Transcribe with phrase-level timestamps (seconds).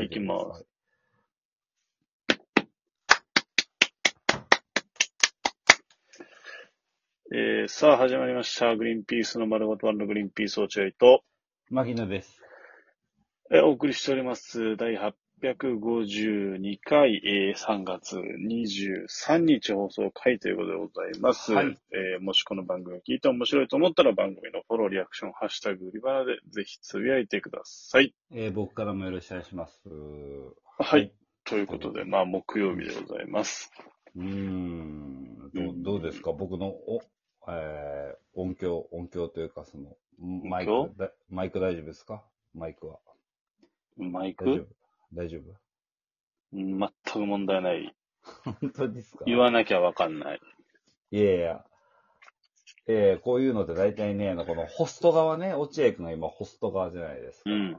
[0.00, 0.64] 行きます。
[7.30, 8.74] えー、さあ始まりました。
[8.74, 11.22] グリーンピースの丸ごとワンのグリーンピース落合と、
[11.68, 12.40] 牧野です。
[13.50, 14.76] えーお送りしております。
[14.76, 14.96] 第
[15.42, 21.52] 852回、えー3月23日放送回ということでございます。
[21.52, 28.14] はいえーもしこの番組を聞いて面白いと思ったら番組のフォロー、リアクション、ハッシュタグ、売り場でぜひつぶやいてください。
[28.32, 29.80] えー僕からもよろしくお願いします。
[30.78, 31.12] はい。
[31.44, 33.72] ということで、まあ、木曜日でございます。
[34.16, 36.32] うーんどどうですか？
[36.32, 37.00] 僕のお、
[37.48, 42.24] えー音響、音響というか、その、マイク、だマイク大丈夫ですか？
[42.54, 42.98] マイクは。
[43.96, 44.68] マイク？
[45.12, 45.42] 大丈夫？
[46.52, 47.94] うん全く問題ない。
[48.44, 49.24] 本当ですか？
[49.26, 50.40] 言わなきゃわかんない。
[51.10, 51.64] いやいや。
[52.90, 57.50] えーこういうのって大体ね、あのこのホスト側ね、落合くんが今ホスト側じゃないですか。
[57.50, 57.72] うん。
[57.72, 57.78] で、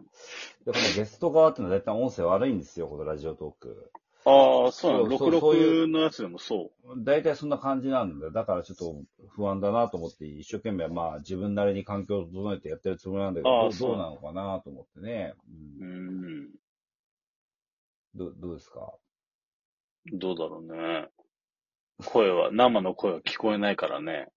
[0.72, 3.92] このゲスト側ってのは大体音声悪いんですよ、このラジオトーク。
[4.26, 5.10] ああ、そうなの。
[5.10, 8.30] そうそうそうい66のやつでもそ大体そんな感じなんだ。
[8.30, 15.34] だからちょっと不安だなと思って、一生懸命まあ自分なりに環境を整えてやってるつもりなんだけど、どうそうどうなのかなと思ってね。
[15.80, 15.86] う。
[15.86, 16.50] ううんん。
[18.16, 18.94] どどうですか？
[20.14, 21.10] どうだろうね。
[22.06, 24.30] 声は、生の声は聞こえないからね。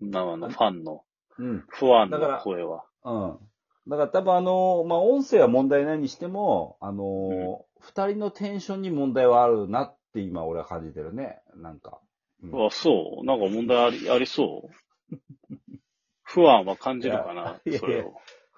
[0.00, 1.04] 生のファンの、
[1.38, 1.64] うん。
[1.68, 2.84] 不安だからの声は。
[3.04, 3.38] うん。
[3.86, 11.42] だから多分あの、まあ音声は問題ないにしても、あの、二、人のテンションに問題はあるなって今俺は感じてるね。
[11.56, 12.00] なんか。
[12.42, 13.24] うんあ、そう？
[13.26, 14.70] なんか問題あり、 ありそ
[15.12, 15.16] う？
[16.22, 17.60] 不安は感じるかな？
[17.66, 18.14] いやそれを。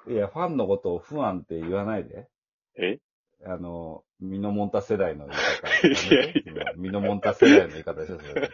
[0.09, 2.29] いや、ファンのことを不安って言わないで。
[2.77, 3.01] え？
[3.49, 6.15] あの、ミノモンタ世代の言い方。
[6.15, 6.73] いやいや。
[6.77, 8.51] ミノモンタ世代の言い方でしょ、それ。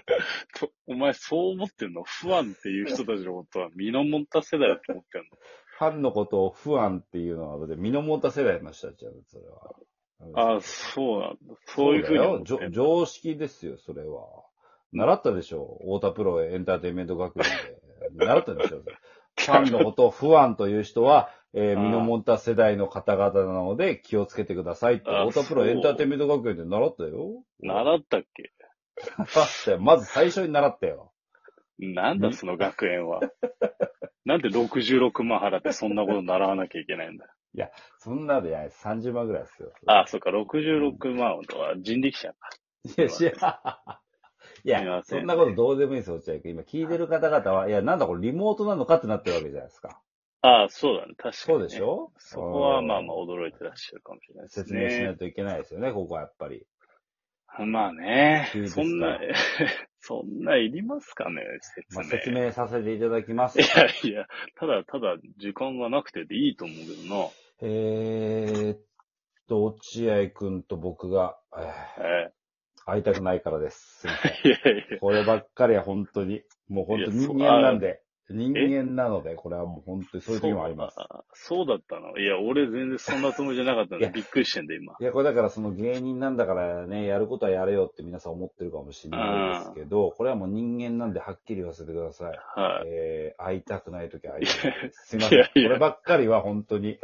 [0.58, 2.02] とお前そう思ってんの？
[2.02, 5.28] 不安っていう人たちのことは身の持った世代だと思ってんの？
[5.78, 9.74] ファンのことを不安っていうのは、ミノモンタ世代の人たちやそれは。
[10.34, 11.36] ああ、そうなんだ。
[11.66, 14.26] そういうふうに思ってんのそうだよじょ常識ですよ、それは。
[14.92, 15.78] 習ったでしょ？
[15.84, 17.48] 太田プロエンターテインメント学院で。
[18.26, 18.82] 習ったでしょ？
[19.38, 27.42] ファンのことを不安という人は、えー、あーミノモンタ世代の方々なので気をつけてくださいって、あー太田プロエンターテインメント学院で習ったよ。
[27.60, 28.52] 習ったっけ？
[29.18, 29.80] 習ったよ。
[29.80, 31.12] まず最初に習ったよ。
[31.78, 33.20] なんだその学園は。
[34.24, 37.26] なんで66万払ってそんなこと習わなきゃいけないんだ？
[37.98, 39.72] そんなでや30万ぐらいですよ。
[39.86, 42.36] ああ、そっか、66万とは人力車か。
[42.84, 44.01] いや、知らん
[44.64, 46.50] いや、そんなことどうでもいいですよ、落合君。
[46.52, 50.00] 今聞いてる方々は、いや、なんだこれリモートなのかってなってるわけじゃないですか。
[50.42, 51.14] ああ、そうだね。
[51.16, 51.32] 確かに、ね。
[51.34, 52.12] そうでしょ？
[52.18, 54.64] そこはまあうんまあ驚いてらっしゃるかもしれないですね。
[54.64, 56.66] 説明しないといけないですよね、ここはやっぱり。
[57.66, 59.18] まあねそんな、
[60.00, 62.00] そんないりますかね、説明。
[62.00, 63.62] まあ、説明させていただきますい。
[63.62, 67.28] やいや、ただただ時間がなくてでいいと思うけどな。
[67.60, 68.80] えーっ
[69.48, 72.32] と、落合くんと僕が、えーえ
[72.86, 74.00] 会いたくないからです。
[74.00, 74.98] すいませんえいやいや。
[75.00, 80.96] こればっかりは本当に、もう本当いやそう人間なんで、人間なので、これはもう本当にそういう時もあります。
[81.34, 82.16] そうだったの？
[82.18, 84.94] いや、俺全然そんなつもりじゃなかったんで、いやびっくりしてんだ、今。
[84.98, 92.60] いや、これだからその芸人なんだからね、やることはやれよって皆さん思ってるかもしれないですけど、これはもう人間なんではっきり言わせてください。
[92.60, 92.88] はい。
[92.88, 95.06] えー、会いたくないときは会いたくないです。
[95.10, 95.38] すいません。
[95.38, 96.98] いやいやこればっかりは本当に、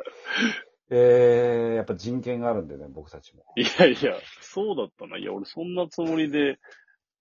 [0.90, 3.44] えー、やっぱ人権があるんでね、僕たちも。
[3.56, 5.18] いやいや、そうだったな。
[5.18, 6.58] いや、俺そんなつもりで、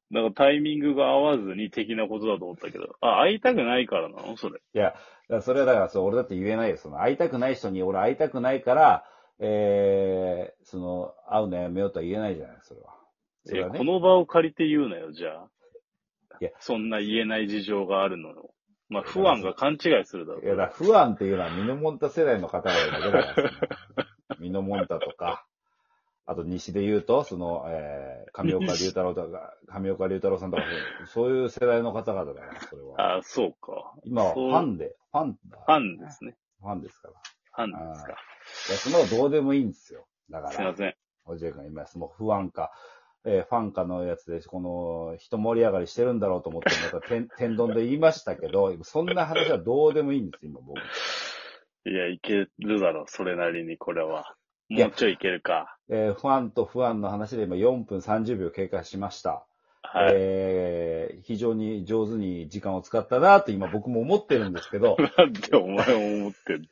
[0.10, 4.38] なんかタイミングが合わずに的なことだと思ったけど、あ、会いたくないからなの？
[4.38, 4.62] それ。
[4.74, 4.96] いや、
[5.42, 6.78] それはだからそう、俺だって言えないよ。
[6.78, 9.04] その、会いたくない人に俺会いたくないから、
[9.40, 12.96] えー、その、会うのやめようとは言えないじゃない、それは。
[13.44, 13.74] それはね。
[13.76, 15.50] えこの場を借りて言うなよ、じゃあ。
[16.40, 18.52] いやそんな言えない事情があるのよ。
[18.90, 23.42] まあ、不安が勘違いするだろういや、だ不安っていうのはミノモンタ世代の方々だけだから、そ
[24.36, 25.46] のミノモンタとか、
[26.26, 30.64] あと西で言うと、その、えー、上岡龍太郎とか、上岡龍太郎さんとか、
[31.06, 33.18] そういう世代の方々だから、それは。
[33.18, 33.94] あそうか。
[34.04, 36.36] 今はファンで、ファンだ、ファンですね。
[36.60, 37.14] ファンですから。
[37.54, 38.12] ファンですか。
[38.12, 40.06] いや、そんなことどうでもいいんですよ。
[40.30, 40.96] だからすいま、せん。
[41.24, 42.72] おじい君今、その不安か、
[43.28, 50.80] えーファンかのやつで、この、人盛り上がりしてるんだろうと思って、また天、 天丼で言いましたけど、そんな話はどうでもいいんです、今僕。
[51.86, 54.36] いや、いけるだろう、それなりに、これは。
[54.70, 55.78] もうちょいいけるか。
[55.90, 59.46] えーファンと不安の話で今4分30秒経過しました。
[59.82, 60.14] はい。
[60.14, 66.68] えー非常に上手に時間を使ったなと今僕も思ってるんですけど、 なんでお前思ってん い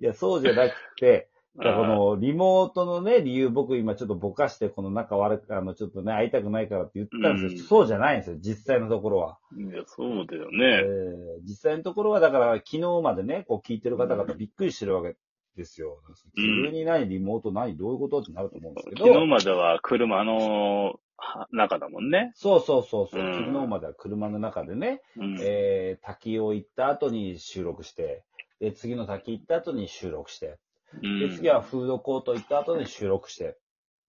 [0.00, 2.14] や、そうじゃなくて、この。
[2.14, 7.50] のリモートのね、理由僕今ちょっとぼかしてこの仲悪く、あの、ちょっとね、会いたくないからって言ったんですよ。
[7.50, 9.38] うんそうじゃないんですよ、実際のところは。
[9.56, 10.82] いや、そうだよえね。
[10.82, 15.16] ー実際のところはだから昨日までね、こう聞いてる方々びっくりしてるわけ
[15.56, 15.98] ですよ。
[16.36, 19.06] 急に何、リモート何、どういうことってなると思うんですけど。
[19.06, 22.32] 昨日までは車のは中だもんね。
[22.34, 25.38] そうそうそうそう、うん昨日までは車の中でね、うん。
[25.40, 28.24] えー、滝を行った後に収録して、
[28.60, 30.58] で、次の滝行った後に収録して、
[31.00, 33.58] で、次はフードコート行った後に収録して、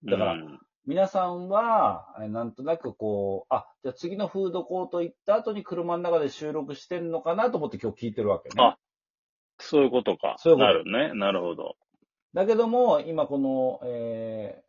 [0.04, 8.56] だからうん皆さんは、えーなんとなくこう、あ、じゃあ次のフードコート行った後に車の中で収録してんのかなと思って今日聞いてるわけね。
[8.58, 8.78] あ
[9.58, 10.36] そういうことか。
[10.38, 11.20] そういうことなるね。
[11.20, 11.76] なるほど。
[12.36, 14.65] だけども、今この、えー、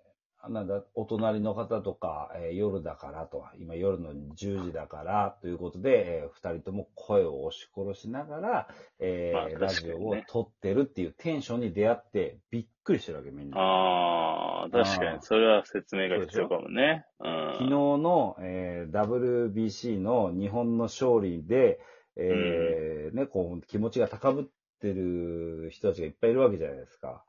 [0.48, 13.58] なんだ、お隣の方とか、えー夜だからと、今夜の10時だからということで、えー二人とも声を押し殺しながら、えーまあラジオを撮ってるっていうテンションに出会って、びっくりしてるわけ、みんな。
[13.58, 17.06] ああ、確かに、それは説明が必要かもね。
[17.20, 17.52] うん。
[17.52, 21.80] 昨日の、えー WBC の日本の勝利で、
[22.16, 24.44] えーね、こう、気持ちが高ぶっ
[24.80, 27.24] てる人たちがいっぱいいるわけじゃないですか。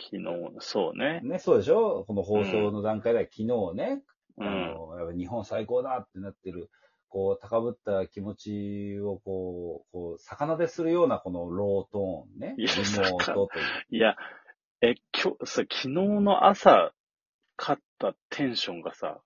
[0.00, 0.24] 昨日、
[0.60, 1.20] そうね。
[1.22, 2.04] ね、そうでしょ？
[2.06, 4.02] この放送の段階では昨日ね、
[4.36, 4.46] うん。
[4.46, 6.70] あの、やっぱ日本最高だってなってる、
[7.08, 12.68] こう、高ぶった気持ちをこう、こう、魚でするようなこのロートーンね、いや。
[13.90, 14.16] いや、
[14.80, 16.92] え、今日、さ、昨日の朝、
[17.58, 19.20] 勝ったテンションがさ、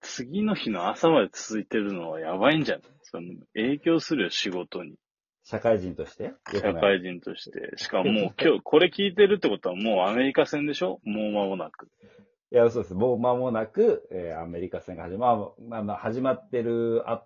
[0.00, 2.84] 次の日の朝まで続いてるのはやばいんじゃない？
[3.02, 4.96] その影響するよ、仕事に。
[5.44, 6.32] 社会人として？
[6.52, 7.72] 社会人として。
[7.76, 11.00] しかももう 今日、これ聞いてるってことはもうアメリカ戦でしょ？
[11.04, 11.86] もう間もなく。
[12.52, 12.94] いや、そうです。
[12.94, 17.24] もう間もなく、えーアメリカ戦が始ま、まあまあ、始まってる、あ、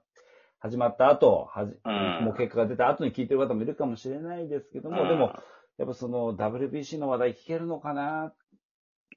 [0.61, 5.35] 始まった後、はじ、うんもう結果が出た後に聞いてる方もいるかもしれないですけども、でも、
[5.79, 8.33] やっぱその WBC の話題聞けるのかな？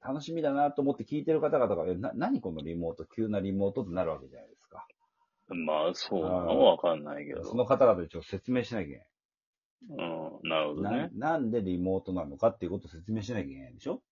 [0.02, 3.04] 楽しみだなと思って聞いてる方々が、えな、何このリモート？
[3.06, 4.86] 急なリモートってなるわけじゃないですか。
[5.50, 7.44] うん、まあ、そうなのわかんないけど。
[7.44, 9.06] その方々にちょっと説明しなきゃいけ
[9.90, 10.94] うん、なるほどない。
[10.94, 11.10] ね。
[11.14, 14.02] ななんでリモートなのかっていうことを説明しなきゃいけないでしょ？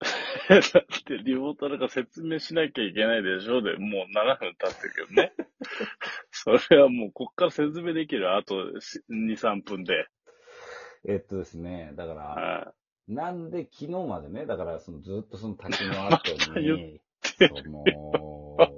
[0.48, 0.62] だっ
[1.04, 3.60] て、リモートだから説明しなきゃいけないでしょ？
[3.60, 5.32] で、もう7分経ってるけどね。
[6.30, 8.34] それはもう、こっから説明できる。
[8.34, 10.06] あとし2、3分で。
[11.08, 12.74] えっとですね、だから、は
[13.08, 17.00] なんで昨日までね、だからそのずっとその滝の後に、
[17.38, 18.77] てその、い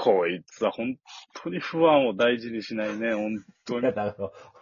[0.00, 0.96] こいつは本
[1.42, 3.82] 当に不安を大事にしないね、本当に。
[3.82, 4.14] だから、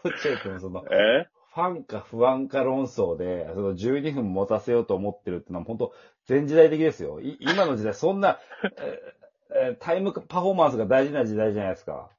[0.04, 1.26] 落合君もその、え？
[1.54, 5.94] ファンか不安か論争で、その12分持たせようと思ってるってのは本当、
[6.26, 7.20] 全時代的ですよ。
[7.20, 8.70] い今の時代、そんな、えー
[9.68, 12.10] えータイムパフォーマンスが大事な時代じゃないですか。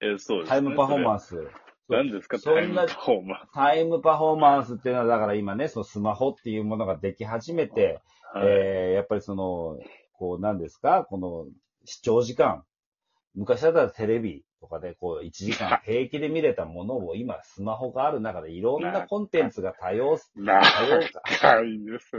[0.00, 0.48] え、そうです、ね。
[0.48, 1.46] タイムパフォーマンンス。
[1.88, 8.00] 何ですか、そんなタイムパフォーマンタイムパフォーマンスっていうのは、だから今ね、そのスマホっていうものができ始めて、
[8.32, 8.38] ス。
[8.38, 9.78] はいえーやっぱりその、
[10.14, 11.04] こう、何ですか？
[11.08, 11.46] この、
[11.84, 12.64] 視聴時間。
[13.34, 20.96] 昔だったらテレビとかで、こう、1時間平気で見れたものを、今、スマホがある中で、いろんなコンテンツが多様、長多
[21.64, 22.12] いです、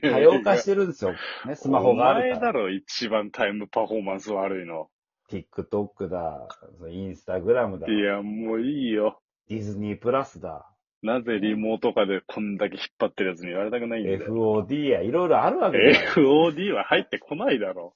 [0.00, 1.14] 多様化してるんですよ。
[1.46, 2.36] ね、スマホがあるから。
[2.38, 4.88] お前だろ、一番タイムパフォーマンス悪いの。
[5.30, 6.48] TikTok だ、
[6.90, 9.20] インスタグラムだ、いや、もういいよ。
[9.48, 10.66] ディズニープラスだ、
[11.02, 14.18] なぜリモート化でこんだけ引っ張ってるやつに言われたくないんだよ。
[14.26, 17.94] FOD や、いろいろあるわけじゃない FOD は入ってこないだろ。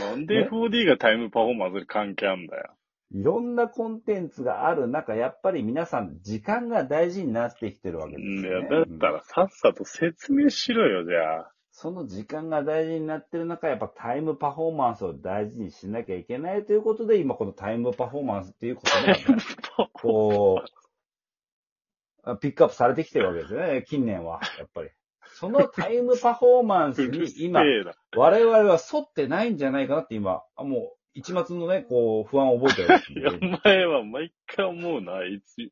[0.00, 2.74] なんでね FOD がタイムパフォーマンスに関係あんだよ。
[3.12, 8.68] いろんなコンテンツがある中、やっぱり皆さん、時間が大事になってきてるわけですいや、よね。
[8.68, 11.50] だったらさっさと説明しろよ、じゃあ。
[11.70, 24.90] その時間が大事になってる中、やっぱタイムパフォーマンスを大事にしなきゃいけないということで、今このタイムパフォーマンスっていうことが、 こう、あピックアップされてきてるわけですよね、近年は、やっぱり。
[25.34, 27.92] そのタイムパフォーマンスに今、な。
[28.16, 35.24] 我々は沿ってないんじゃないかなって今、あもう、一末のね、こう、不安を覚えてる いや、前は毎回思うな。
[35.26, 35.62] いつ、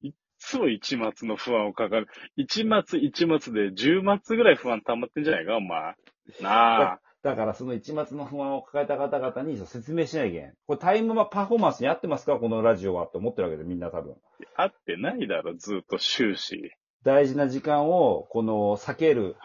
[0.00, 2.08] いつも一末の不安をかかる。
[2.36, 5.94] 一末一末で十末ぐらい不安溜まってんじゃないか、お前。
[6.40, 7.00] なあ。
[7.22, 10.54] だからその一末の不安を抱えた方々に説明しなきゃいけない。
[10.66, 12.36] これタイムパフォーマンスに合ってますか？
[12.38, 14.16] このラジオはって思ってるわけで、みんな多分。
[14.56, 16.72] 合ってないだろ、ずっと終始。
[17.04, 19.36] 大事な時間を、この、避ける、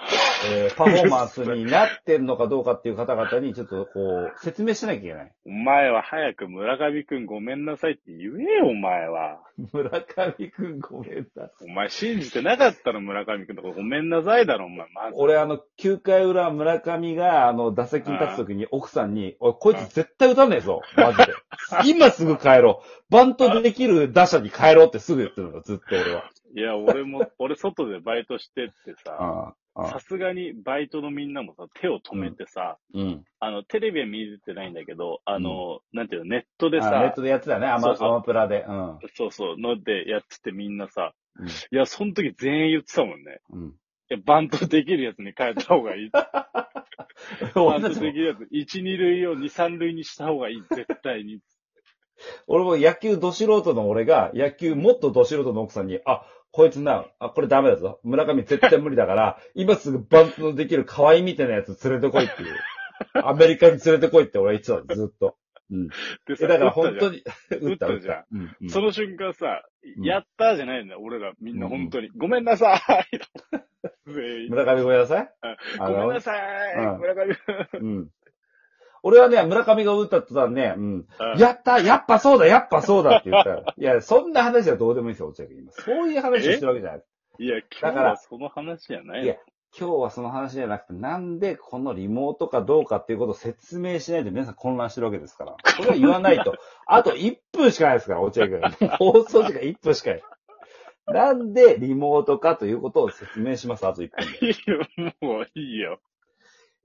[0.51, 5.31] えーパフォーマンスになってるのかどうかっていう方々に、ちょっとこう、説明しなきゃいけない。
[5.47, 9.39] お前は早く村上くんごめんなさいって言えよ、お前は。
[9.73, 11.65] 村上くんごめんなさい。
[11.65, 14.87] お前信じてなかったら村上くんとかごめんなさいだろ、お前。
[14.93, 15.15] まず。
[15.17, 20.81] 俺あの、9回裏村上が、あの、打席に立つときに奥さんに、おい、こいつ絶対打たねえぞ。
[20.95, 21.33] マジで。
[21.85, 22.97] 今すぐ帰ろう。
[23.09, 26.29] バントできる打者に帰ろうってすぐ言ってるの、ずっと俺は。
[26.55, 29.55] いや、俺も、 俺外でバイトしてってさ、
[29.91, 33.25] さすがにバイトのみんなもさ、手を止めてさ、うん。
[33.39, 38.65] あの、テレビは見れてないんだけど、あの、なんていうの、ネットでさ、あネットでやってたね、アマそうそうアマプラで。
[38.67, 38.99] うん。
[39.13, 41.47] そうそう、のでやっててみんなさ、うん。
[41.47, 43.41] いや、その時全員言ってたもんね。
[43.51, 43.67] うん。
[43.69, 43.73] い
[44.09, 46.09] や、バントできるやつに変えた方がいい。
[47.53, 51.39] バントできるやつ、1、2塁を2、3塁にした方がいい、絶対に。
[52.47, 57.99] 俺も野球ど素人の俺が、野球もっとど素人の奥さんに、あ、こいつな、あ、これダメだぞ。
[58.03, 62.55] 村上絶対無理だから、 今すぐバントのできる可愛いみたいなやつ連れてこいっていう。
[63.13, 65.37] アメリカに連れてこいって俺は言ってたの、ずっと。
[65.69, 65.87] うん。
[65.87, 65.93] で
[66.39, 67.21] え、だから打ったじゃん本当に、
[67.71, 68.25] 打った、打っ打ったじゃんた。
[68.31, 69.63] うんうんその瞬間さ、
[69.97, 72.09] うんやったーじゃないんだよ、俺らみんなうん本当に。
[72.15, 72.81] ごめんなさい
[74.07, 74.49] 全員。
[74.49, 75.29] 村上ごめんなさい。
[75.79, 77.35] ごめんなさい、うん村上。
[77.73, 78.09] うん。
[79.07, 80.83] 俺はね、村上が打ったって言ったらね、うん。
[80.83, 83.63] うんやったやっぱそうだやっぱそうだって言ったら。
[83.77, 85.59] いや、そんな話はどうでもいいですよ、落合君。
[85.59, 87.03] 今そういう話をしてるわけじゃない。
[87.39, 89.35] いや、今日だからはその話じゃないいや
[89.77, 95.51] 今日はその話じゃなくて、なんでこのリモートかどうかっていうことを説明しないと皆さん混乱してるわけですから。
[95.51, 96.55] これは言わないと。
[96.85, 98.61] あと1分しかないですから、落合君。
[98.99, 100.23] 放送時間1分しかない。
[101.07, 104.47] なんでリモートかということを説明します、あと1分で。
[104.47, 106.01] いいよ、もういいよ。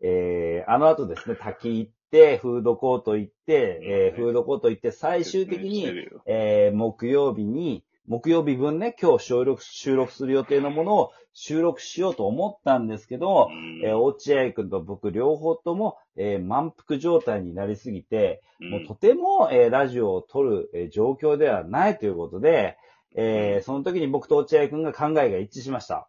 [0.03, 5.89] えー、あの後ですね、滝行って、フードコート行って、えー、フードコート行って、最終的に、
[6.27, 13.81] えー、木曜日に、木曜日分ね、今日収録、収録する予定のものを収録しようと思ったんですけど、うん。
[13.83, 22.77] えー、落合くんと僕両方とも、えー満腹状態になりすぎて、もうとても、えーラジオを撮る、えー状況ではないということで、
[23.15, 26.09] えーその時に僕と落合くんが考えが一致しました。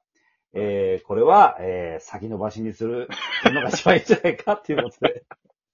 [0.54, 3.08] えーこれは、えー先延ばしにする
[3.46, 5.24] のが一番いいんじゃないかっていうことで。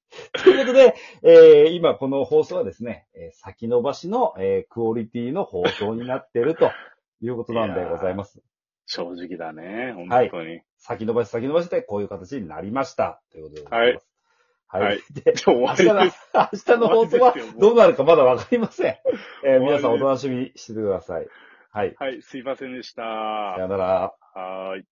[0.44, 6.72] ということで、えー今この放送はですね、えー先延ばしの、えークオリティの放送になっていると
[7.22, 8.42] いうことなんでございます。
[8.86, 10.62] 正直だね、本当に。
[10.78, 13.22] 先延ばし先延ばしでこういう形になりました。
[13.32, 14.10] ということでございます。
[14.68, 14.84] はい。
[14.84, 15.94] はいで、明日の。
[16.02, 18.98] 明日の放送はどうなるかまだわかりません。
[19.46, 21.28] えー皆さんお楽しみにしててください。
[21.72, 21.96] はい。
[22.00, 23.04] はい、すいませんでした。
[23.56, 24.14] さよなら。
[24.34, 24.86] はーい。